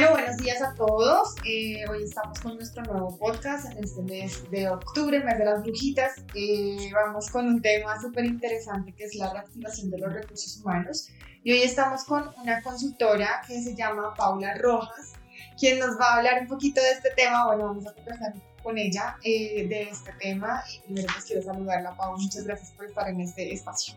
Bueno, 0.00 0.14
buenos 0.14 0.38
días 0.38 0.62
a 0.62 0.74
todos. 0.76 1.34
Eh, 1.44 1.84
hoy 1.90 2.04
estamos 2.04 2.40
con 2.40 2.54
nuestro 2.54 2.82
nuevo 2.84 3.18
podcast 3.18 3.70
en 3.70 3.84
este 3.84 4.00
mes 4.00 4.50
de 4.50 4.66
octubre, 4.70 5.22
mes 5.22 5.36
de 5.38 5.44
las 5.44 5.62
brujitas. 5.62 6.24
Eh, 6.34 6.90
vamos 6.94 7.28
con 7.28 7.46
un 7.46 7.60
tema 7.60 8.00
súper 8.00 8.24
interesante 8.24 8.94
que 8.94 9.04
es 9.04 9.14
la 9.16 9.30
reactivación 9.30 9.90
de 9.90 9.98
los 9.98 10.10
recursos 10.10 10.56
humanos. 10.56 11.10
Y 11.44 11.52
hoy 11.52 11.60
estamos 11.60 12.04
con 12.04 12.30
una 12.42 12.62
consultora 12.62 13.42
que 13.46 13.60
se 13.62 13.76
llama 13.76 14.14
Paula 14.14 14.54
Rojas, 14.54 15.12
quien 15.58 15.78
nos 15.78 16.00
va 16.00 16.14
a 16.14 16.16
hablar 16.16 16.40
un 16.40 16.48
poquito 16.48 16.80
de 16.80 16.92
este 16.92 17.10
tema. 17.10 17.48
Bueno, 17.48 17.66
vamos 17.66 17.86
a 17.86 17.92
conversar 17.92 18.32
con 18.62 18.78
ella 18.78 19.18
eh, 19.22 19.66
de 19.68 19.82
este 19.82 20.14
tema. 20.14 20.64
Y 20.74 20.80
primero 20.80 21.08
pues 21.12 21.26
quiero 21.26 21.42
saludarla, 21.42 21.94
Paula. 21.94 22.22
Muchas 22.22 22.44
gracias 22.44 22.70
por 22.70 22.86
estar 22.86 23.06
en 23.06 23.20
este 23.20 23.52
espacio. 23.52 23.92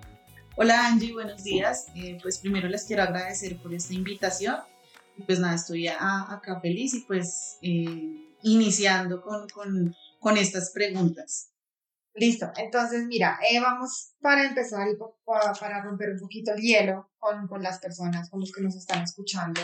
Hola 0.57 0.85
Angie, 0.85 1.13
buenos 1.13 1.45
días. 1.45 1.85
pues 2.21 2.39
primero 2.39 2.67
les 2.67 2.83
quiero 2.83 3.03
agradecer 3.03 3.55
por 3.59 3.73
esta 3.73 3.93
invitación 3.93 4.57
pues 5.25 5.39
nada, 5.39 5.55
estoy 5.55 5.87
acá 5.87 6.59
feliz 6.61 6.93
y 6.93 7.01
pues 7.01 7.57
eh, 7.61 8.35
iniciando 8.43 9.21
con, 9.21 9.47
con, 9.49 9.95
con, 10.19 10.37
estas 10.37 10.71
preguntas. 10.71 11.51
Listo, 12.15 12.51
entonces 12.57 13.05
mira, 13.05 13.39
eh, 13.49 13.59
vamos 13.59 14.13
para 14.21 14.45
empezar 14.45 14.87
y 14.87 14.97
para, 15.25 15.83
romper 15.83 16.11
un 16.11 16.19
poquito 16.19 16.53
el 16.53 16.61
hielo 16.61 17.11
con, 17.17 17.47
con, 17.47 17.63
las 17.63 17.79
personas, 17.79 18.29
con 18.29 18.39
los 18.39 18.51
que 18.51 18.61
nos 18.61 18.75
están 18.75 19.03
escuchando. 19.03 19.61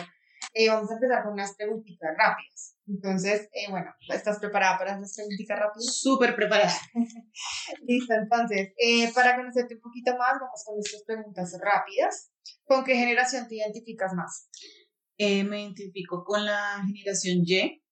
Eh, 0.54 0.68
vamos 0.68 0.90
a 0.90 0.94
empezar 0.94 1.22
con 1.22 1.34
unas 1.34 1.54
preguntitas 1.54 2.10
rápidas. 2.16 2.76
Entonces, 2.88 3.48
bueno, 3.68 3.94
¿estás 4.08 4.40
preparada 4.40 4.78
para 4.78 4.98
las 4.98 5.14
preguntitas 5.14 5.58
rápidas? 5.58 5.96
Súper 5.96 6.34
preparada. 6.34 6.74
Listo, 7.82 8.14
entonces, 8.14 8.72
para 9.14 9.36
conocerte 9.36 9.76
un 9.76 9.80
poquito 9.80 10.16
más, 10.16 10.40
vamos 10.40 10.64
con 10.64 10.76
estas 10.80 11.04
preguntas 11.04 11.56
rápidas. 11.62 12.32
¿Con 12.64 12.84
qué 12.84 12.94
generación 12.94 13.46
te 13.46 13.56
identificas 13.56 14.12
más? 14.14 14.48
Eh, 15.22 15.44
me 15.44 15.60
identifico 15.60 16.24
con 16.24 16.46
la 16.46 16.82
generación 16.86 17.44
Y, 17.44 17.82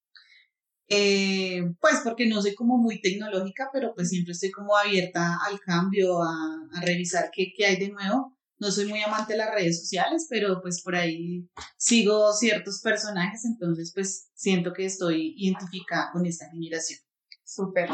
eh, 0.89 1.63
pues 1.79 1.97
porque 2.03 2.27
no 2.27 2.41
soy 2.41 2.55
como 2.55 2.79
muy 2.79 3.03
tecnológica, 3.03 3.69
pero 3.71 3.93
pues 3.95 4.09
siempre 4.09 4.33
estoy 4.33 4.51
como 4.51 4.75
abierta 4.75 5.37
al 5.47 5.61
cambio, 5.61 6.23
a, 6.23 6.33
a 6.73 6.81
revisar 6.81 7.29
qué, 7.31 7.53
qué, 7.55 7.67
hay 7.67 7.77
de 7.77 7.91
nuevo. 7.91 8.35
No 8.59 8.71
soy 8.71 8.87
muy 8.87 9.03
amante 9.03 9.35
de 9.35 9.41
las 9.41 9.53
redes 9.53 9.79
sociales, 9.79 10.27
pero 10.31 10.63
pues 10.63 10.81
por 10.83 10.97
ahí 10.97 11.47
sigo 11.77 12.33
ciertos 12.33 12.81
personajes, 12.81 13.45
entonces 13.45 13.93
pues 13.95 14.31
siento 14.33 14.73
que 14.73 14.87
estoy 14.87 15.35
identificada 15.37 16.11
con 16.15 16.25
esta 16.25 16.49
generación. 16.51 16.99
Súper. 17.45 17.91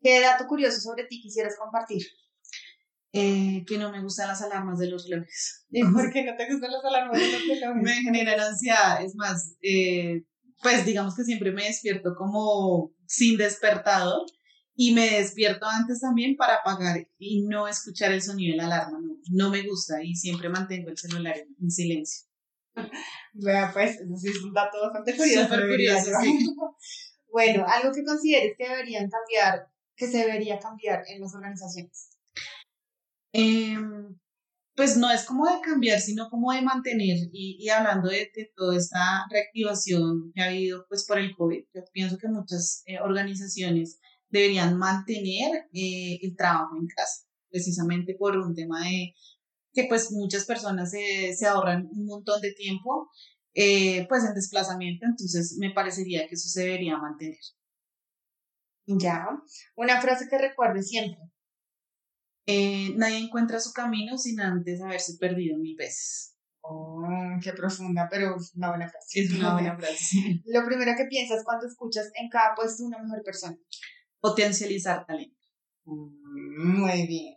¿Qué 0.00 0.20
dato 0.20 0.48
curioso 0.48 0.80
sobre 0.80 1.04
ti 1.04 1.20
quisieras 1.22 1.54
compartir? 1.56 2.02
Eh, 3.14 3.62
que 3.66 3.76
no 3.76 3.92
me 3.92 4.02
gustan 4.02 4.28
las 4.28 4.40
alarmas 4.40 4.78
de 4.78 4.88
los 4.88 5.06
relojes. 5.06 5.66
¿Y 5.70 5.84
por 5.84 6.10
qué 6.12 6.24
no 6.24 6.34
te 6.34 6.50
gustan 6.50 6.72
las 6.72 6.82
alarmas 6.82 7.20
de 7.20 7.30
los 7.30 7.42
relojes? 7.46 7.82
me 7.82 7.94
generan 7.94 8.40
ansiedad, 8.40 9.04
es 9.04 9.14
más, 9.16 9.54
eh, 9.60 10.24
pues 10.62 10.86
digamos 10.86 11.14
que 11.14 11.24
siempre 11.24 11.52
me 11.52 11.64
despierto 11.64 12.14
como 12.16 12.94
sin 13.06 13.36
despertador 13.36 14.24
y 14.74 14.94
me 14.94 15.18
despierto 15.18 15.66
antes 15.66 16.00
también 16.00 16.36
para 16.36 16.56
apagar 16.56 17.06
y 17.18 17.42
no 17.42 17.68
escuchar 17.68 18.12
el 18.12 18.22
sonido 18.22 18.52
de 18.52 18.56
la 18.56 18.66
alarma, 18.66 18.98
no, 19.00 19.16
no 19.30 19.50
me 19.50 19.66
gusta 19.66 20.02
y 20.02 20.14
siempre 20.14 20.48
mantengo 20.48 20.88
el 20.88 20.96
celular 20.96 21.36
en, 21.36 21.70
silencio. 21.70 22.26
Bueno, 23.34 23.70
pues 23.74 24.00
eso 24.00 24.16
sí 24.16 24.28
es 24.28 24.42
un 24.42 24.54
dato 24.54 24.80
bastante 24.80 25.14
curioso. 25.14 25.48
curioso, 25.48 26.10
sí. 26.22 26.46
bueno, 27.30 27.66
algo 27.68 27.92
que 27.92 28.02
consideres 28.04 28.54
que 28.56 28.66
deberían 28.66 29.10
cambiar, 29.10 29.68
que 29.94 30.06
se 30.06 30.18
debería 30.18 30.58
cambiar 30.58 31.02
en 31.06 31.20
las 31.20 31.34
organizaciones. 31.34 32.11
Em, 33.32 34.18
pues 34.74 34.96
no 34.96 35.10
es 35.10 35.24
como 35.24 35.46
de 35.46 35.60
cambiar, 35.62 36.00
sino 36.00 36.28
como 36.30 36.52
de 36.52 36.62
mantener. 36.62 37.18
Y, 37.32 37.56
y 37.60 37.68
hablando 37.68 38.08
de, 38.08 38.30
toda 38.56 38.76
esta 38.76 39.26
reactivación 39.30 40.32
que 40.34 40.42
ha 40.42 40.46
habido 40.46 40.86
pues 40.88 41.04
por 41.06 41.18
el 41.18 41.34
COVID, 41.36 41.64
yo 41.74 41.82
pienso 41.92 42.18
que 42.18 42.28
muchas 42.28 42.82
eh, 42.86 42.98
organizaciones 43.00 43.98
deberían 44.30 44.78
mantener 44.78 45.68
eh, 45.72 46.18
el 46.22 46.36
trabajo 46.36 46.76
en 46.78 46.86
casa, 46.86 47.26
precisamente 47.50 48.14
por 48.18 48.36
un 48.36 48.54
tema 48.54 48.84
de 48.84 49.14
que 49.74 49.84
pues 49.88 50.10
muchas 50.12 50.44
personas 50.44 50.90
se, 50.90 51.34
se 51.34 51.46
ahorran 51.46 51.88
un 51.92 52.06
montón 52.06 52.40
de 52.40 52.52
tiempo 52.52 53.10
eh, 53.54 54.06
pues 54.08 54.24
en 54.24 54.34
desplazamiento, 54.34 55.04
entonces 55.06 55.56
me 55.58 55.70
parecería 55.70 56.26
que 56.26 56.34
eso 56.34 56.48
se 56.48 56.62
debería 56.62 56.96
mantener. 56.96 57.38
Ya, 58.86 59.26
una 59.76 60.00
frase 60.00 60.28
que 60.28 60.38
recuerde 60.38 60.82
siempre. 60.82 61.20
Eh, 62.46 62.92
nadie 62.96 63.18
encuentra 63.18 63.60
su 63.60 63.72
camino 63.72 64.18
sin 64.18 64.40
antes 64.40 64.80
haberse 64.80 65.16
perdido 65.18 65.58
mil 65.58 65.76
veces. 65.76 66.36
Oh, 66.62 67.02
qué 67.42 67.52
profunda, 67.52 68.08
pero 68.10 68.36
una 68.56 68.68
buena 68.68 68.88
frase. 68.88 69.20
Es 69.20 69.32
una 69.32 69.54
buena 69.54 69.76
frase. 69.78 70.42
Lo 70.46 70.64
primero 70.64 70.92
que 70.96 71.06
piensas 71.06 71.44
cuando 71.44 71.66
escuchas 71.66 72.10
en 72.14 72.28
cada 72.28 72.54
puesto 72.54 72.84
una 72.84 72.98
mejor 72.98 73.22
persona. 73.24 73.56
Potencializar 74.20 75.04
talento. 75.06 75.36
Mm, 75.84 76.80
muy 76.80 77.06
bien. 77.06 77.36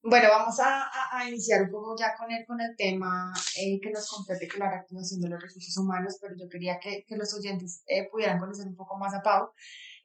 Bueno, 0.00 0.28
vamos 0.30 0.58
a, 0.60 0.88
a, 1.10 1.28
iniciar 1.28 1.64
un 1.64 1.70
poco 1.70 1.96
ya 1.98 2.14
con 2.16 2.30
el, 2.30 2.46
con 2.46 2.60
el 2.60 2.76
tema 2.76 3.32
eh, 3.58 3.80
que 3.82 3.90
nos 3.90 4.08
compete, 4.08 4.46
que 4.46 4.56
la 4.56 4.70
reactivación 4.70 5.20
de 5.20 5.28
los 5.28 5.42
recursos 5.42 5.76
humanos, 5.76 6.16
pero 6.20 6.34
yo 6.38 6.48
quería 6.48 6.78
que, 6.78 7.04
que 7.06 7.16
los 7.16 7.34
oyentes 7.34 7.82
eh, 7.86 8.08
pudieran 8.08 8.38
conocer 8.38 8.68
un 8.68 8.76
poco 8.76 8.96
más 8.96 9.12
a 9.12 9.22
Pau 9.22 9.50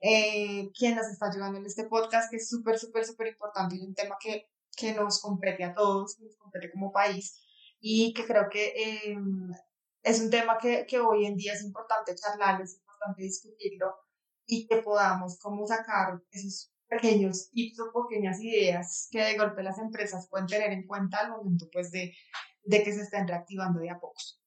eh, 0.06 0.70
quien 0.78 0.96
nos 0.96 1.08
está 1.08 1.28
ayudando 1.30 1.58
en 1.58 1.66
este 1.66 1.86
podcast, 1.86 2.30
que 2.30 2.36
es 2.36 2.50
súper, 2.50 2.78
súper, 2.78 3.06
súper 3.06 3.28
importante 3.28 3.78
y 3.78 3.86
un 3.86 3.96
tema 3.96 4.18
que, 4.20 4.50
que 4.76 4.94
nos 4.94 5.22
compete 5.22 5.64
a 5.64 5.74
todos, 5.74 6.20
nos 6.20 6.36
compete 6.36 6.70
como 6.70 6.92
país 6.92 7.40
y 7.80 8.14
que 8.14 8.26
creo 8.26 8.50
que 8.52 8.74
eh, 8.76 9.18
es 10.04 10.20
un 10.20 10.30
tema 10.30 10.58
que, 10.58 10.86
que 10.86 11.00
hoy 11.00 11.26
en 11.26 11.38
día 11.38 11.54
es 11.54 11.64
importante 11.64 12.16
charlarlo, 12.16 12.66
es 12.66 12.76
importante 12.76 13.24
discutirlo 13.24 13.96
y 14.46 14.68
que 14.68 14.82
podamos 14.82 15.40
como 15.40 15.66
sacar 15.66 16.22
esos 16.32 16.74
pequeños 16.90 17.50
tips 17.52 17.80
o 17.80 18.08
pequeñas 18.08 18.42
ideas 18.42 19.08
que 19.10 19.22
de 19.22 19.38
golpe 19.38 19.64
las 19.64 19.80
empresas 19.80 20.28
pueden 20.30 20.48
tener 20.48 20.74
en 20.74 20.86
cuenta 20.86 21.20
al 21.20 21.32
momento 21.32 21.70
pues 21.72 21.92
de, 21.92 22.14
de 22.64 22.84
que 22.84 22.92
se 22.92 23.04
estén 23.04 23.26
reactivando 23.26 23.80
de 23.80 23.90
a 23.90 24.00
pocos. 24.02 24.43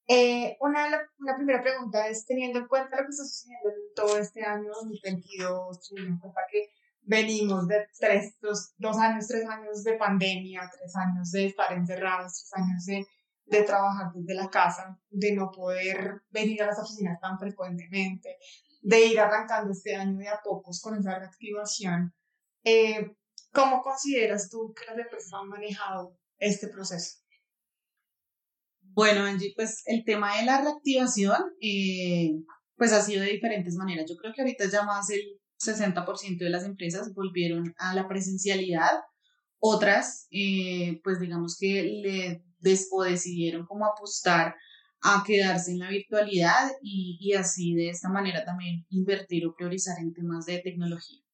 Eh, 0.07 0.57
una, 0.59 0.87
una 1.19 1.35
primera 1.35 1.61
pregunta 1.61 2.07
es, 2.07 2.25
teniendo 2.25 2.57
en 2.57 2.67
cuenta 2.67 2.97
lo 2.97 3.03
que 3.03 3.11
está 3.11 3.23
sucediendo 3.23 3.69
en 3.69 3.93
todo 3.95 4.17
este 4.17 4.43
año 4.43 4.71
2022, 4.73 5.87
teniendo 5.87 6.15
en 6.15 6.19
cuenta 6.19 6.41
que 6.51 6.71
venimos 7.05 7.67
de 7.67 7.87
tres, 7.99 8.35
dos, 8.41 8.73
dos, 8.77 8.97
años, 8.97 9.27
tres 9.27 9.47
años 9.47 9.83
de 9.83 9.93
pandemia, 9.93 10.69
tres 10.71 10.95
años 10.95 11.31
de 11.31 11.47
estar 11.47 11.71
encerrados, 11.73 12.33
tres 12.33 12.63
años 12.63 12.85
de, 12.85 13.05
de 13.45 13.63
trabajar 13.63 14.11
desde 14.13 14.33
la 14.33 14.49
casa, 14.49 14.99
de 15.09 15.33
no 15.33 15.51
poder 15.51 16.21
venir 16.29 16.63
a 16.63 16.67
las 16.67 16.79
oficinas 16.79 17.19
tan 17.19 17.39
frecuentemente, 17.39 18.37
de 18.81 19.05
ir 19.05 19.19
arrancando 19.19 19.71
este 19.71 19.95
año 19.95 20.17
de 20.17 20.27
a 20.27 20.41
pocos 20.43 20.81
con 20.81 20.97
esa 20.97 21.17
reactivación. 21.17 22.13
Eh, 22.63 23.15
¿Cómo 23.51 23.81
consideras 23.81 24.49
tú 24.49 24.73
que 24.73 24.85
las 24.85 24.97
empresas 24.97 25.31
han 25.33 25.47
manejado 25.47 26.17
este 26.37 26.67
proceso? 26.67 27.19
Bueno, 28.81 29.25
Angie, 29.25 29.53
pues 29.55 29.83
el 29.85 30.03
tema 30.03 30.37
de 30.37 30.45
la 30.45 30.61
reactivación, 30.61 31.53
eh, 31.61 32.31
pues 32.75 32.91
ha 32.93 33.01
sido 33.01 33.23
de 33.23 33.31
diferentes 33.31 33.75
maneras. 33.75 34.05
Yo 34.09 34.15
creo 34.15 34.33
que 34.33 34.41
ahorita 34.41 34.65
ya 34.69 34.83
más 34.83 35.09
el 35.09 35.21
60% 35.59 36.43
de 36.43 36.49
las 36.49 36.65
empresas 36.65 37.13
volvieron 37.13 37.73
a 37.77 37.93
la 37.93 38.07
presencialidad, 38.07 38.91
otras, 39.59 40.27
eh, 40.31 40.99
pues 41.03 41.19
digamos 41.19 41.57
que 41.59 41.83
le 41.83 42.43
decidieron 42.59 43.65
como 43.65 43.85
apostar 43.85 44.55
a 45.01 45.23
quedarse 45.25 45.71
en 45.71 45.79
la 45.79 45.89
virtualidad 45.89 46.71
y, 46.81 47.17
y 47.21 47.33
así 47.33 47.73
de 47.75 47.89
esta 47.89 48.09
manera 48.09 48.43
también 48.43 48.85
invertir 48.89 49.45
o 49.45 49.55
priorizar 49.55 49.99
en 49.99 50.13
temas 50.13 50.45
de 50.45 50.59
tecnología. 50.59 51.24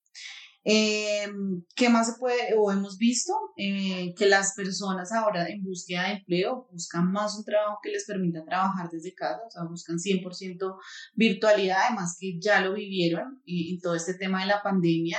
Eh, 0.63 1.28
¿Qué 1.75 1.90
más 1.90 2.08
se 2.08 2.19
puede 2.19 2.54
o 2.58 2.72
hemos 2.72 2.98
visto? 2.98 3.34
Eh, 3.58 4.13
que 4.16 4.28
las 4.28 4.54
personas 4.54 5.12
ahora 5.12 5.48
en 5.48 5.63
búsqueda 5.63 6.04
de 6.04 6.13
empleo 6.18 6.68
buscan 6.72 7.12
más 7.12 7.36
un 7.38 7.44
trabajo 7.44 7.80
que 7.81 7.90
les 7.90 8.06
permita 8.06 8.44
trabajar 8.44 8.90
desde 8.92 9.13
casa, 9.13 9.42
o 9.48 9.50
sea, 9.50 9.63
buscan 9.63 9.98
100% 9.98 10.78
virtualidad, 11.16 11.88
además 11.88 12.16
que 12.19 12.40
ya 12.40 12.62
lo 12.62 12.74
vivieron 12.74 13.42
en 13.46 13.80
todo 13.80 13.96
este 13.96 14.13
tema 14.13 14.42
de 14.42 14.48
la 14.48 14.62
pandemia 14.62 15.18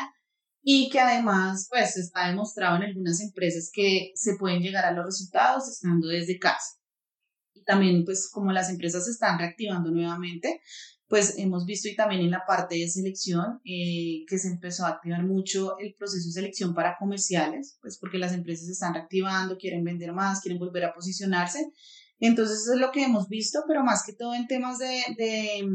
y 0.62 0.88
que 0.90 1.00
además 1.00 1.66
pues 1.68 1.96
está 1.96 2.28
demostrado 2.28 2.76
en 2.76 2.84
algunas 2.84 3.20
empresas 3.20 3.70
que 3.72 4.12
se 4.14 4.36
pueden 4.38 4.62
llegar 4.62 4.84
a 4.84 4.92
los 4.92 5.04
resultados 5.06 5.68
estando 5.68 6.06
desde 6.06 6.38
casa. 6.38 6.81
También 7.64 8.04
pues 8.04 8.28
como 8.30 8.52
las 8.52 8.70
empresas 8.70 9.04
se 9.04 9.12
están 9.12 9.38
reactivando 9.38 9.90
nuevamente, 9.90 10.60
pues 11.12 11.34
hemos 11.36 11.66
visto 11.66 11.88
y 11.88 11.94
también 11.94 12.22
en 12.22 12.30
la 12.30 12.44
parte 12.46 12.76
de 12.76 12.88
selección 12.88 13.60
eh, 13.66 14.24
que 14.26 14.38
se 14.38 14.48
empezó 14.48 14.86
a 14.86 14.88
activar 14.88 15.22
mucho 15.22 15.78
el 15.78 15.94
proceso 15.94 16.26
de 16.26 16.32
selección 16.32 16.74
para 16.74 16.96
comerciales, 16.98 17.76
pues 17.82 17.98
porque 17.98 18.16
las 18.16 18.32
empresas 18.32 18.64
se 18.64 18.72
están 18.72 18.94
reactivando, 18.94 19.58
quieren 19.58 19.84
vender 19.84 20.14
más, 20.14 20.40
quieren 20.40 20.58
volver 20.58 20.86
a 20.86 20.94
posicionarse. 20.94 21.70
Entonces 22.18 22.62
eso 22.62 22.72
es 22.72 22.80
lo 22.80 22.92
que 22.92 23.02
hemos 23.02 23.28
visto, 23.28 23.64
pero 23.68 23.84
más 23.84 24.04
que 24.06 24.14
todo 24.14 24.32
en 24.32 24.46
temas 24.46 24.78
de, 24.78 25.02
de, 25.18 25.68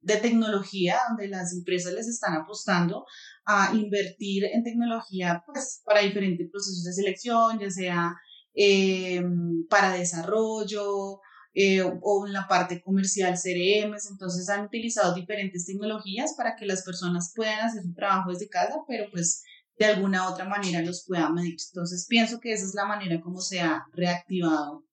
de 0.00 0.16
tecnología, 0.16 0.96
donde 1.08 1.28
las 1.28 1.52
empresas 1.52 1.92
les 1.92 2.08
están 2.08 2.34
apostando 2.34 3.04
a 3.44 3.74
invertir 3.74 4.44
en 4.44 4.62
tecnología 4.62 5.42
pues, 5.44 5.82
para 5.84 6.00
diferentes 6.00 6.48
procesos 6.50 6.84
de 6.84 6.92
selección, 6.94 7.58
ya 7.58 7.68
sea 7.68 8.14
eh, 8.54 9.22
para 9.68 9.92
desarrollo, 9.92 11.20
eh, 11.54 11.82
o 11.82 12.26
en 12.26 12.32
la 12.32 12.46
parte 12.46 12.80
comercial 12.80 13.34
CRMs, 13.34 14.10
entonces 14.10 14.48
han 14.48 14.66
utilizado 14.66 15.14
diferentes 15.14 15.66
tecnologías 15.66 16.34
para 16.36 16.56
que 16.56 16.66
las 16.66 16.82
personas 16.82 17.32
puedan 17.34 17.60
hacer 17.60 17.82
su 17.82 17.94
trabajo 17.94 18.30
desde 18.30 18.48
casa, 18.48 18.76
pero 18.86 19.10
pues 19.10 19.42
de 19.78 19.86
alguna 19.86 20.28
otra 20.28 20.44
manera 20.44 20.82
los 20.82 21.04
puedan 21.06 21.34
medir. 21.34 21.56
Entonces 21.72 22.06
pienso 22.08 22.40
que 22.40 22.52
esa 22.52 22.64
es 22.64 22.74
la 22.74 22.84
manera 22.84 23.20
como 23.20 23.40
se 23.40 23.60
ha 23.60 23.86
reactivado 23.92 24.84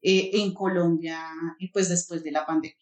eh, 0.00 0.30
en 0.34 0.52
Colombia 0.52 1.18
y 1.58 1.70
pues 1.70 1.88
después 1.88 2.22
de 2.22 2.32
la 2.32 2.44
pandemia. 2.44 2.76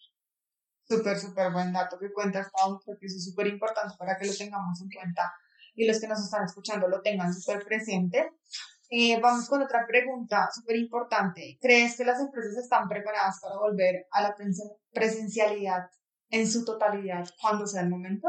Súper, 0.89 1.19
súper 1.19 1.53
buen 1.53 1.73
dato 1.73 1.99
que 2.01 2.13
cuentas, 2.13 2.49
Pau, 2.51 2.81
porque 2.85 3.07
eso 3.07 3.17
es 3.17 3.25
súper 3.25 3.47
importante 3.47 3.95
para 3.97 4.19
que 4.19 4.27
lo 4.27 4.35
tengamos 4.35 4.81
en 4.81 4.91
cuenta 4.91 5.33
y 5.75 5.87
los 5.87 6.01
que 6.01 6.09
nos 6.09 6.21
están 6.21 6.45
escuchando 6.45 6.89
lo 6.89 7.01
tengan 7.01 7.33
súper 7.33 7.65
presente. 7.65 8.31
Eh, 8.93 9.21
vamos 9.21 9.49
con 9.49 9.63
otra 9.63 9.87
pregunta 9.87 10.49
súper 10.53 10.77
importante. 10.77 11.57
¿Crees 11.61 11.97
que 11.97 12.05
las 12.05 12.21
empresas 12.21 12.57
están 12.57 12.89
preparadas 12.89 13.39
para 13.41 13.57
volver 13.57 14.07
a 14.11 14.23
la 14.23 14.37
presencialidad 14.93 15.89
en 16.29 16.51
su 16.51 16.65
totalidad 16.65 17.25
cuando 17.41 17.69
sea 17.69 17.83
el 17.83 17.89
momento? 17.89 18.29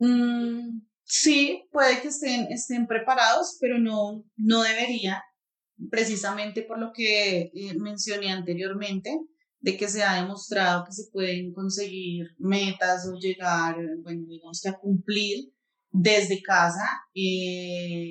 Mm, 0.00 0.80
sí, 1.04 1.68
puede 1.70 2.00
que 2.00 2.08
estén, 2.08 2.50
estén 2.50 2.88
preparados, 2.88 3.58
pero 3.60 3.78
no, 3.78 4.24
no 4.36 4.62
debería, 4.62 5.22
precisamente 5.88 6.62
por 6.62 6.80
lo 6.80 6.92
que 6.92 7.52
eh, 7.54 7.74
mencioné 7.78 8.32
anteriormente, 8.32 9.16
de 9.60 9.76
que 9.76 9.88
se 9.88 10.02
ha 10.02 10.20
demostrado 10.20 10.84
que 10.84 10.92
se 10.92 11.10
pueden 11.12 11.52
conseguir 11.52 12.26
metas 12.38 13.06
o 13.08 13.18
llegar, 13.18 13.76
bueno, 14.02 14.24
digamos 14.28 14.60
que 14.60 14.68
a 14.68 14.78
cumplir 14.78 15.52
desde 15.90 16.42
casa. 16.42 16.86
Eh, 17.14 18.10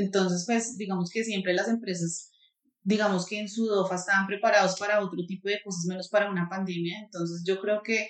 entonces, 0.00 0.44
pues 0.46 0.76
digamos 0.76 1.10
que 1.10 1.24
siempre 1.24 1.54
las 1.54 1.68
empresas, 1.68 2.32
digamos 2.82 3.26
que 3.26 3.38
en 3.38 3.48
su 3.48 3.66
DOFA 3.66 3.96
estaban 3.96 4.26
preparados 4.26 4.78
para 4.78 5.00
otro 5.04 5.24
tipo 5.26 5.48
de 5.48 5.60
cosas, 5.62 5.84
menos 5.86 6.08
para 6.08 6.30
una 6.30 6.48
pandemia. 6.48 7.00
Entonces, 7.04 7.42
yo 7.46 7.60
creo 7.60 7.82
que 7.82 8.08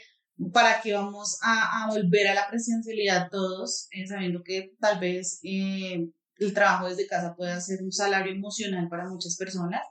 para 0.52 0.80
que 0.80 0.94
vamos 0.94 1.38
a, 1.42 1.88
volver 1.90 2.28
a 2.28 2.34
la 2.34 2.48
presencialidad 2.48 3.28
todos, 3.30 3.88
eh, 3.90 4.06
sabiendo 4.06 4.42
que 4.42 4.72
tal 4.80 4.98
vez 4.98 5.40
eh, 5.42 6.08
el 6.38 6.54
trabajo 6.54 6.88
desde 6.88 7.06
casa 7.06 7.34
puede 7.36 7.60
ser 7.60 7.82
un 7.82 7.92
salario 7.92 8.32
emocional 8.32 8.88
para 8.88 9.08
muchas 9.08 9.36
personas, 9.36 9.82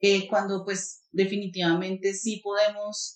eh, 0.00 0.28
cuando 0.28 0.64
pues 0.64 1.04
definitivamente 1.10 2.12
sí 2.14 2.40
podemos 2.44 3.14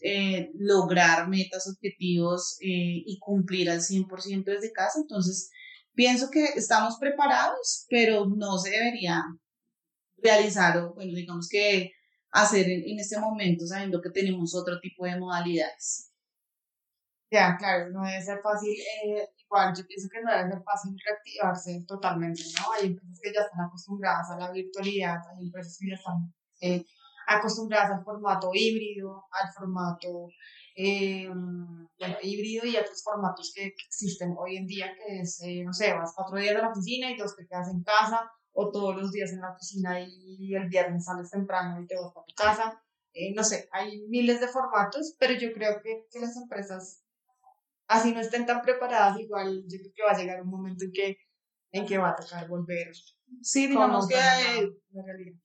lograr 0.54 1.28
metas, 1.28 1.68
objetivos 1.68 2.56
y 2.60 3.18
cumplir 3.20 3.70
al 3.70 3.80
100% 3.80 4.44
desde 4.44 4.72
casa, 4.72 4.98
entonces 5.00 5.50
Pienso 5.94 6.30
que 6.30 6.44
estamos 6.56 6.96
preparados, 6.98 7.86
pero 7.88 8.26
no 8.26 8.58
se 8.58 8.70
debería 8.70 9.22
realizar 10.18 10.78
o, 10.78 10.94
bueno, 10.94 11.14
digamos 11.14 11.48
que 11.48 11.92
hacer 12.30 12.66
en, 12.68 12.98
este 12.98 13.18
momento 13.18 13.66
sabiendo 13.66 14.00
que 14.00 14.10
tenemos 14.10 14.54
otro 14.54 14.80
tipo 14.80 15.04
de 15.04 15.18
modalidades. 15.18 16.10
Ya, 17.30 17.56
claro, 17.56 17.90
no 17.90 18.04
debe 18.04 18.22
ser 18.22 18.40
fácil, 18.42 18.70
eh, 18.70 19.28
igual 19.38 19.74
yo 19.76 19.86
pienso 19.86 20.08
que 20.10 20.20
no 20.22 20.30
debe 20.30 20.50
ser 20.50 20.62
fácil 20.62 20.96
reactivarse 21.04 21.84
totalmente, 21.86 22.42
¿no? 22.58 22.72
Hay 22.72 22.88
empresas 22.88 23.20
que 23.22 23.32
ya 23.32 23.40
están 23.40 23.66
acostumbradas 23.66 24.30
a 24.30 24.38
la 24.38 24.50
virtualidad, 24.50 25.18
hay 25.30 25.46
empresas 25.46 25.78
que 25.78 25.88
ya 25.88 25.94
están 25.94 26.34
eh, 26.60 26.84
acostumbradas 27.26 27.90
al 27.92 28.04
formato 28.04 28.50
híbrido, 28.54 29.24
al 29.30 29.52
formato 29.52 30.28
eh, 30.74 31.28
bueno, 31.28 32.16
híbrido 32.22 32.66
y 32.66 32.76
otros 32.76 33.02
formatos 33.02 33.52
que, 33.54 33.66
existen 33.66 34.34
hoy 34.38 34.56
en 34.56 34.66
día, 34.66 34.94
que 34.94 35.20
es, 35.20 35.40
eh, 35.42 35.62
no 35.64 35.72
sé, 35.72 35.92
vas 35.92 36.12
cuatro 36.16 36.38
días 36.38 36.56
a 36.56 36.62
la 36.62 36.70
oficina 36.70 37.10
y 37.10 37.16
dos 37.16 37.36
te 37.36 37.46
quedas 37.46 37.68
en 37.68 37.82
casa, 37.82 38.30
o 38.52 38.70
todos 38.70 38.96
los 38.96 39.12
días 39.12 39.32
en 39.32 39.40
la 39.40 39.52
oficina 39.52 40.00
y 40.00 40.54
el 40.54 40.68
viernes 40.68 41.04
sales 41.04 41.30
temprano 41.30 41.80
y 41.80 41.86
te 41.86 41.94
vas 41.96 42.16
a 42.16 42.24
tu 42.24 42.34
casa. 42.34 42.82
Eh, 43.14 43.34
no 43.34 43.44
sé, 43.44 43.68
hay 43.72 44.02
miles 44.08 44.40
de 44.40 44.48
formatos, 44.48 45.14
pero 45.18 45.34
yo 45.34 45.52
creo 45.52 45.82
que, 45.82 46.06
que, 46.10 46.20
las 46.20 46.36
empresas, 46.36 47.02
así 47.86 48.12
no 48.12 48.20
estén 48.20 48.46
tan 48.46 48.62
preparadas, 48.62 49.18
igual 49.20 49.64
yo 49.68 49.78
creo 49.78 49.92
que 49.94 50.02
va 50.02 50.12
a 50.12 50.18
llegar 50.18 50.42
un 50.42 50.48
momento 50.48 50.84
en 50.84 50.92
que, 50.92 51.18
en 51.72 51.86
que 51.86 51.98
va 51.98 52.10
a 52.10 52.16
tocar 52.16 52.48
volver. 52.48 52.92
Sí, 53.42 53.66
digamos 53.66 54.08
que 54.08 54.14
la 54.14 55.02
realidad. 55.04 55.38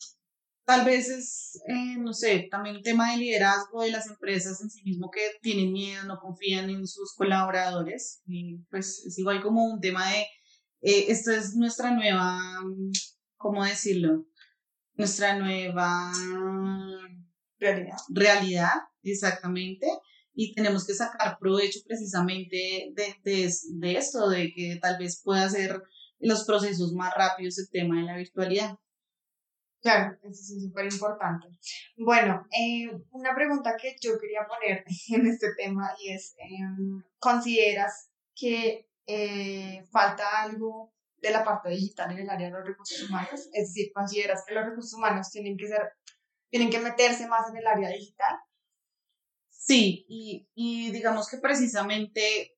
Tal 0.68 0.84
vez 0.84 1.08
es, 1.08 1.62
eh, 1.66 1.96
no 1.98 2.12
sé, 2.12 2.50
también 2.52 2.76
el 2.76 2.84
tema 2.84 3.12
de 3.12 3.20
liderazgo 3.20 3.84
de 3.84 3.90
las 3.90 4.06
empresas 4.08 4.60
en 4.62 4.70
sí 4.70 4.84
mismo 4.84 5.10
que 5.10 5.22
tienen 5.42 5.72
miedo, 5.72 6.04
no 6.04 6.20
confían 6.20 6.70
en 6.70 6.86
sus 6.86 7.14
colaboradores. 7.16 8.22
Y 8.26 8.58
pues 8.70 9.06
es 9.08 9.18
igual 9.18 9.42
como 9.42 9.64
un 9.64 9.80
tema 9.80 10.12
de, 10.12 10.24
eh, 10.82 11.06
esto 11.08 11.32
es 11.32 11.56
nuestra 11.56 11.92
nueva, 11.92 12.38
¿cómo 13.38 13.64
decirlo? 13.64 14.26
Nuestra 14.96 15.40
nueva 15.40 16.12
realidad. 17.60 17.98
Realidad, 18.10 18.74
exactamente. 19.04 19.88
Y 20.34 20.54
tenemos 20.54 20.86
que 20.86 20.96
sacar 20.96 21.38
provecho 21.40 21.80
precisamente 21.88 22.92
de, 22.94 23.16
de, 23.24 23.54
de 23.70 23.96
esto, 23.96 24.28
de 24.28 24.52
que 24.54 24.80
tal 24.82 24.98
vez 25.00 25.22
pueda 25.24 25.46
hacer 25.46 25.82
los 26.20 26.44
procesos 26.44 26.92
más 26.92 27.14
rápidos 27.16 27.58
el 27.58 27.70
tema 27.70 28.02
de 28.02 28.04
la 28.04 28.18
virtualidad. 28.18 28.78
Claro, 29.82 30.18
eso 30.24 30.30
es 30.32 30.62
súper 30.64 30.86
importante. 30.92 31.48
Bueno, 31.98 32.46
eh, 32.52 32.90
una 33.12 33.36
pregunta 33.36 33.78
que 33.80 33.96
yo 34.02 34.18
quería 34.20 34.48
poner 34.48 34.84
en 35.10 35.28
este 35.28 35.54
tema 35.56 35.94
y 36.00 36.12
es, 36.12 36.36
em, 36.40 37.04
¿consideras 37.20 38.10
que 38.36 38.90
eh, 39.06 39.86
falta 39.92 40.42
algo 40.42 40.94
de 41.18 41.32
la 41.32 41.44
parte 41.44 41.70
digital 41.70 42.12
en 42.12 42.20
el 42.20 42.30
área 42.30 42.48
de 42.48 42.54
los 42.54 42.66
recursos 42.66 43.08
humanos? 43.10 43.50
Es 43.54 43.68
decir, 43.70 43.92
¿consideras 43.94 44.44
que 44.46 44.56
los 44.56 44.66
recursos 44.66 44.94
humanos 44.94 45.30
tienen 45.32 45.58
que 45.58 45.68
ser, 45.68 45.94
tienen 46.50 46.70
que 46.70 46.80
meterse 46.80 47.28
más 47.28 47.50
en 47.50 47.58
el 47.58 47.68
área 47.68 47.90
digital? 47.90 48.36
Sí, 49.50 50.06
y, 50.10 50.48
y 50.56 50.92
digamos 50.92 51.30
que 51.30 51.38
precisamente 51.38 52.57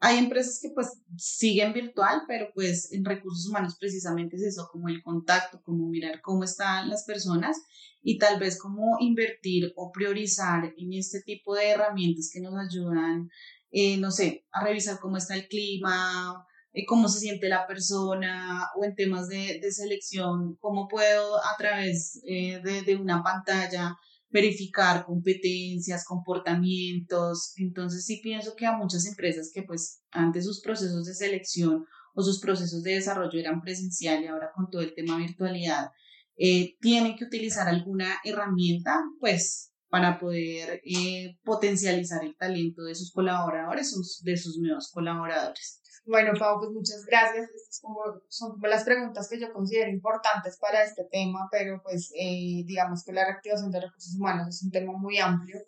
hay 0.00 0.18
empresas 0.18 0.60
que 0.62 0.70
pues 0.74 1.02
siguen 1.16 1.72
virtual, 1.72 2.22
pero 2.28 2.50
pues 2.54 2.92
en 2.92 3.04
recursos 3.04 3.48
humanos 3.48 3.76
precisamente 3.78 4.36
es 4.36 4.42
eso, 4.42 4.68
como 4.70 4.88
el 4.88 5.02
contacto, 5.02 5.60
como 5.62 5.88
mirar 5.88 6.20
cómo 6.22 6.44
están 6.44 6.88
las 6.88 7.04
personas 7.04 7.56
y 8.02 8.18
tal 8.18 8.38
vez 8.38 8.58
cómo 8.60 8.96
invertir 9.00 9.72
o 9.76 9.90
priorizar 9.90 10.72
en 10.76 10.92
este 10.92 11.20
tipo 11.22 11.54
de 11.54 11.70
herramientas 11.70 12.30
que 12.32 12.40
nos 12.40 12.54
ayudan, 12.54 13.28
eh, 13.70 13.96
no 13.96 14.10
sé, 14.10 14.46
a 14.52 14.64
revisar 14.64 15.00
cómo 15.00 15.16
está 15.16 15.34
el 15.34 15.48
clima, 15.48 16.46
eh, 16.72 16.84
cómo 16.86 17.08
se 17.08 17.18
siente 17.18 17.48
la 17.48 17.66
persona 17.66 18.68
o 18.76 18.84
en 18.84 18.94
temas 18.94 19.28
de, 19.28 19.58
de 19.60 19.72
selección, 19.72 20.56
cómo 20.60 20.86
puedo 20.86 21.38
a 21.38 21.56
través 21.58 22.22
eh, 22.24 22.60
de, 22.62 22.82
de 22.82 22.96
una 22.96 23.22
pantalla 23.22 23.96
verificar 24.30 25.04
competencias, 25.04 26.04
comportamientos. 26.04 27.52
Entonces 27.56 28.04
sí 28.04 28.20
pienso 28.22 28.54
que 28.56 28.66
a 28.66 28.76
muchas 28.76 29.06
empresas 29.06 29.50
que 29.52 29.62
pues 29.62 30.02
antes 30.10 30.44
sus 30.44 30.60
procesos 30.60 31.06
de 31.06 31.14
selección 31.14 31.84
o 32.14 32.22
sus 32.22 32.40
procesos 32.40 32.82
de 32.82 32.94
desarrollo 32.94 33.38
eran 33.38 33.60
presencial 33.60 34.22
y 34.22 34.26
ahora 34.26 34.50
con 34.54 34.68
todo 34.70 34.82
el 34.82 34.94
tema 34.94 35.18
virtualidad, 35.18 35.90
eh, 36.36 36.76
tienen 36.80 37.16
que 37.16 37.24
utilizar 37.24 37.68
alguna 37.68 38.18
herramienta 38.24 39.00
pues 39.20 39.67
para 39.88 40.18
poder 40.18 40.80
eh, 40.84 41.38
potencializar 41.44 42.24
el 42.24 42.36
talento 42.36 42.82
de 42.82 42.94
sus 42.94 43.12
colaboradores, 43.12 44.20
de 44.22 44.36
sus 44.36 44.58
nuevos 44.58 44.90
colaboradores. 44.92 45.80
Bueno, 46.08 46.32
Pau, 46.38 46.58
pues 46.58 46.70
muchas 46.70 47.04
gracias. 47.04 47.50
Estas 47.50 47.80
como, 47.82 48.00
son 48.28 48.52
como 48.52 48.66
las 48.66 48.84
preguntas 48.84 49.28
que 49.28 49.38
yo 49.38 49.52
considero 49.52 49.90
importantes 49.90 50.58
para 50.58 50.82
este 50.82 51.04
tema, 51.10 51.48
pero 51.50 51.82
pues 51.82 52.10
eh, 52.14 52.64
digamos 52.64 53.04
que 53.04 53.12
la 53.12 53.26
reactivación 53.26 53.70
de 53.70 53.80
recursos 53.80 54.14
humanos 54.14 54.48
es 54.48 54.62
un 54.62 54.70
tema 54.70 54.92
muy 54.96 55.18
amplio. 55.18 55.58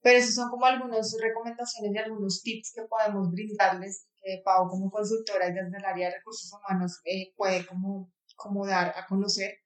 Pero 0.00 0.18
esas 0.18 0.34
son 0.34 0.50
como 0.50 0.64
algunas 0.64 1.14
recomendaciones 1.20 1.92
y 1.94 1.98
algunos 1.98 2.42
tips 2.42 2.72
que 2.74 2.82
podemos 2.84 3.30
brindarles, 3.30 4.06
que 4.22 4.40
Pau 4.44 4.66
como 4.68 4.90
consultora 4.90 5.48
y 5.48 5.52
desde 5.52 5.76
el 5.76 5.84
área 5.84 6.08
de 6.08 6.16
recursos 6.16 6.50
humanos 6.52 7.00
eh, 7.04 7.32
puede 7.36 7.66
como, 7.66 8.10
como 8.34 8.66
dar 8.66 8.94
a 8.96 9.06
conocer. 9.06 9.61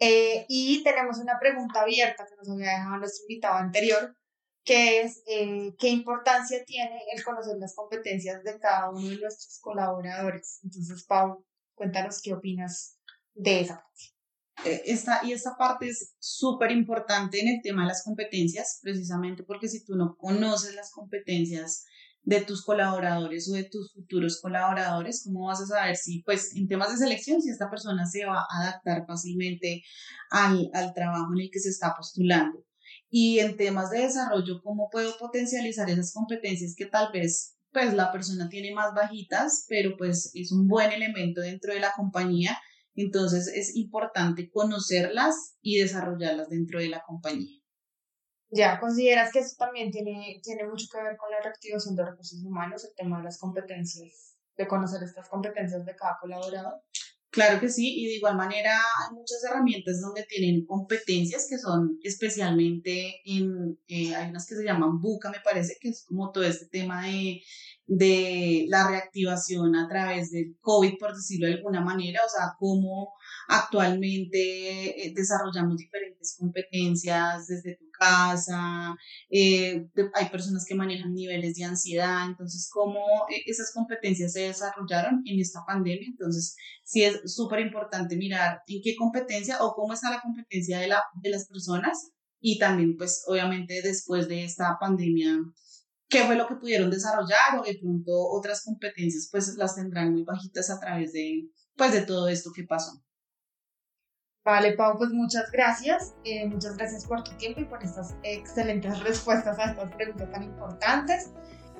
Eh, 0.00 0.46
y 0.48 0.82
tenemos 0.82 1.18
una 1.18 1.38
pregunta 1.38 1.82
abierta 1.82 2.26
que 2.26 2.34
nos 2.36 2.48
había 2.48 2.70
dejado 2.78 2.96
nuestro 2.96 3.24
invitado 3.28 3.56
anterior, 3.56 4.16
que 4.64 5.02
es 5.02 5.22
eh, 5.26 5.74
qué 5.78 5.88
importancia 5.88 6.64
tiene 6.64 7.02
el 7.14 7.22
conocer 7.22 7.56
las 7.58 7.74
competencias 7.74 8.42
de 8.42 8.58
cada 8.58 8.90
uno 8.90 9.08
de 9.08 9.18
nuestros 9.18 9.58
colaboradores. 9.60 10.60
Entonces, 10.64 11.04
Pau, 11.04 11.44
cuéntanos 11.74 12.20
qué 12.22 12.32
opinas 12.32 12.98
de 13.34 13.60
esa 13.60 13.76
parte. 13.76 14.04
eh, 14.64 14.82
esta, 14.86 15.20
y 15.24 15.32
esta 15.32 15.56
parte 15.56 15.88
es 15.88 16.14
súper 16.18 16.70
importante 16.72 17.40
en 17.40 17.48
el 17.48 17.62
tema 17.62 17.82
de 17.82 17.88
las 17.88 18.02
competencias, 18.04 18.78
precisamente 18.82 19.42
porque 19.42 19.68
si 19.68 19.84
tú 19.84 19.96
no 19.96 20.16
conoces 20.16 20.74
las 20.74 20.90
competencias 20.92 21.84
de 22.22 22.40
tus 22.42 22.64
colaboradores 22.64 23.48
o 23.48 23.54
de 23.54 23.64
tus 23.64 23.92
futuros 23.92 24.40
colaboradores, 24.40 25.22
¿cómo 25.24 25.46
vas 25.46 25.60
a 25.62 25.66
saber 25.66 25.96
si, 25.96 26.22
pues, 26.22 26.54
en 26.54 26.68
temas 26.68 26.90
de 26.90 26.98
selección, 26.98 27.40
si 27.40 27.50
esta 27.50 27.70
persona 27.70 28.06
se 28.06 28.26
va 28.26 28.40
a 28.40 28.62
adaptar 28.62 29.04
fácilmente 29.06 29.82
al, 30.30 30.70
al 30.74 30.92
trabajo 30.94 31.32
en 31.34 31.42
el 31.42 31.50
que 31.50 31.60
se 31.60 31.70
está 31.70 31.94
postulando? 31.96 32.64
Y 33.08 33.38
en 33.40 33.56
temas 33.56 33.90
de 33.90 34.02
desarrollo, 34.02 34.60
¿cómo 34.62 34.88
puedo 34.90 35.16
potencializar 35.18 35.88
esas 35.90 36.12
competencias 36.12 36.74
que 36.76 36.86
tal 36.86 37.10
vez 37.12 37.56
pues 37.72 37.94
la 37.94 38.10
persona 38.10 38.48
tiene 38.48 38.74
más 38.74 38.92
bajitas, 38.94 39.64
pero 39.68 39.96
pues 39.96 40.32
es 40.34 40.50
un 40.50 40.66
buen 40.66 40.90
elemento 40.90 41.40
dentro 41.40 41.72
de 41.72 41.78
la 41.78 41.92
compañía 41.96 42.58
entonces 42.94 43.48
es 43.48 43.76
importante 43.76 44.50
conocerlas 44.50 45.56
y 45.62 45.78
desarrollarlas 45.78 46.48
dentro 46.48 46.80
de 46.80 46.88
la 46.88 47.02
compañía. 47.06 47.59
Ya, 48.50 48.80
¿consideras 48.80 49.32
que 49.32 49.38
eso 49.38 49.54
también 49.58 49.90
tiene, 49.90 50.40
tiene 50.42 50.66
mucho 50.66 50.86
que 50.90 51.02
ver 51.02 51.16
con 51.16 51.30
la 51.30 51.40
reactivación 51.40 51.94
de 51.94 52.04
recursos 52.04 52.42
humanos, 52.44 52.84
el 52.84 52.94
tema 52.96 53.18
de 53.18 53.24
las 53.24 53.38
competencias, 53.38 54.36
de 54.56 54.66
conocer 54.66 55.02
estas 55.04 55.28
competencias 55.28 55.84
de 55.84 55.94
cada 55.94 56.18
colaborador? 56.20 56.82
Claro 57.30 57.60
que 57.60 57.68
sí, 57.68 57.94
y 58.00 58.06
de 58.06 58.14
igual 58.14 58.36
manera 58.36 58.72
hay 58.72 59.14
muchas 59.14 59.44
herramientas 59.44 60.00
donde 60.00 60.24
tienen 60.24 60.66
competencias 60.66 61.46
que 61.48 61.58
son 61.58 61.96
especialmente 62.02 63.20
en, 63.24 63.78
eh, 63.86 64.16
hay 64.16 64.30
unas 64.30 64.48
que 64.48 64.56
se 64.56 64.64
llaman 64.64 65.00
Buca, 65.00 65.30
me 65.30 65.38
parece, 65.38 65.76
que 65.80 65.90
es 65.90 66.04
como 66.04 66.32
todo 66.32 66.42
este 66.42 66.66
tema 66.66 67.06
de, 67.06 67.40
de 67.86 68.64
la 68.68 68.88
reactivación 68.88 69.76
a 69.76 69.88
través 69.88 70.32
del 70.32 70.56
COVID, 70.60 70.98
por 70.98 71.14
decirlo 71.14 71.46
de 71.46 71.54
alguna 71.54 71.82
manera, 71.82 72.20
o 72.26 72.28
sea, 72.28 72.56
cómo 72.58 73.12
actualmente 73.50 74.38
eh, 75.06 75.12
desarrollamos 75.14 75.76
diferentes 75.76 76.36
competencias 76.38 77.48
desde 77.48 77.76
tu 77.76 77.90
casa, 77.90 78.94
eh, 79.28 79.88
hay 80.14 80.28
personas 80.30 80.64
que 80.66 80.76
manejan 80.76 81.12
niveles 81.12 81.56
de 81.56 81.64
ansiedad, 81.64 82.26
entonces 82.28 82.70
cómo 82.72 83.00
eh, 83.28 83.42
esas 83.46 83.72
competencias 83.74 84.32
se 84.32 84.42
desarrollaron 84.42 85.22
en 85.26 85.40
esta 85.40 85.64
pandemia, 85.66 86.06
entonces 86.06 86.54
sí 86.84 87.02
es 87.02 87.20
súper 87.26 87.58
importante 87.60 88.16
mirar 88.16 88.62
en 88.68 88.80
qué 88.84 88.94
competencia 88.96 89.58
o 89.60 89.74
cómo 89.74 89.94
está 89.94 90.10
la 90.10 90.22
competencia 90.22 90.78
de, 90.78 90.86
la, 90.86 91.02
de 91.20 91.30
las 91.30 91.48
personas 91.48 92.12
y 92.40 92.56
también 92.58 92.96
pues 92.96 93.24
obviamente 93.26 93.82
después 93.82 94.28
de 94.28 94.44
esta 94.44 94.76
pandemia 94.80 95.38
qué 96.08 96.24
fue 96.24 96.36
lo 96.36 96.46
que 96.46 96.54
pudieron 96.54 96.90
desarrollar 96.90 97.58
o 97.58 97.64
de 97.64 97.78
pronto 97.80 98.12
otras 98.30 98.62
competencias 98.64 99.28
pues 99.30 99.56
las 99.56 99.74
tendrán 99.74 100.12
muy 100.12 100.22
bajitas 100.22 100.70
a 100.70 100.78
través 100.78 101.12
de 101.12 101.48
pues 101.76 101.92
de 101.92 102.02
todo 102.02 102.28
esto 102.28 102.52
que 102.54 102.64
pasó. 102.64 103.02
Vale, 104.50 104.72
Pau, 104.72 104.98
pues 104.98 105.10
muchas 105.12 105.48
gracias. 105.52 106.12
Eh, 106.24 106.44
muchas 106.48 106.76
gracias 106.76 107.06
por 107.06 107.22
tu 107.22 107.30
tiempo 107.36 107.60
y 107.60 107.64
por 107.66 107.80
estas 107.84 108.16
excelentes 108.24 108.98
respuestas 109.04 109.56
a 109.60 109.70
estas 109.70 109.92
preguntas 109.92 110.28
tan 110.32 110.42
importantes. 110.42 111.30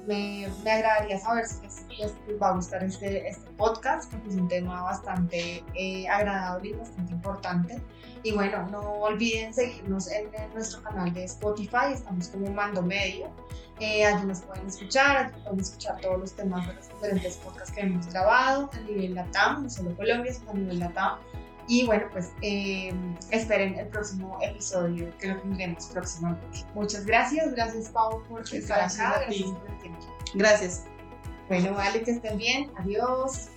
Me, 0.07 0.49
me 0.63 0.71
agradaría 0.71 1.19
saber 1.19 1.47
si 1.47 1.67
les, 1.97 2.15
va 2.41 2.51
a 2.51 2.53
gustar 2.53 2.85
este, 2.85 3.29
este 3.29 3.51
podcast, 3.55 4.09
porque 4.13 4.29
es 4.29 4.37
un 4.37 4.47
tema 4.47 4.83
bastante 4.83 5.65
eh, 5.75 6.09
agradable 6.09 6.69
y 6.69 6.73
bastante 6.75 7.13
importante. 7.13 7.83
Y 8.23 8.31
bueno, 8.31 8.65
no 8.71 8.81
olviden 8.81 9.53
seguirnos 9.53 10.09
en, 10.09 10.31
nuestro 10.55 10.81
canal 10.85 11.13
de 11.13 11.25
Spotify, 11.25 11.93
estamos 11.93 12.29
como 12.29 12.53
Mando 12.53 12.83
Medio. 12.83 13.31
Eh, 13.81 14.07
allí 14.07 14.25
nos 14.27 14.43
pueden 14.43 14.69
escuchar, 14.69 15.17
allí 15.17 15.43
pueden 15.43 15.59
escuchar 15.59 16.01
todos 16.01 16.21
los 16.21 16.37
temas 16.37 16.69
de 16.69 16.75
los 16.75 16.89
diferentes 16.89 17.37
podcasts 17.39 17.73
que 17.73 17.81
hemos 17.81 18.07
grabado 18.07 18.71
a 18.73 18.81
nivel 18.83 19.17
LATAM, 19.17 19.65
no 19.65 19.71
solo 19.71 19.97
Colombia, 19.97 20.33
sino 20.33 20.53
a 20.53 20.55
nivel 20.55 20.79
LATAM. 20.79 21.19
Y 21.71 21.87
bueno, 21.87 22.09
pues 22.11 22.33
eh, 22.43 22.93
esperen 23.31 23.79
el 23.79 23.87
próximo 23.87 24.37
episodio 24.43 25.17
que 25.21 25.29
lo 25.29 25.41
tendremos 25.41 25.87
próximamente. 25.87 26.67
Muchas 26.75 27.07
gracias, 27.07 27.55
gracias 27.55 27.91
Pau 27.91 28.25
por 28.25 28.41
estar 28.41 28.81
acá, 28.81 29.23
gracias 29.25 29.53
por 29.53 29.71
el 29.71 29.79
tiempo. 29.79 30.01
Gracias. 30.35 30.85
Bueno, 31.49 31.73
vale, 31.75 32.03
que 32.03 32.11
estén 32.11 32.39
bien, 32.39 32.73
adiós. 32.77 33.51